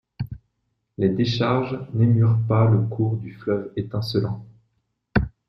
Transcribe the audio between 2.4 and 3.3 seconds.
pas le cours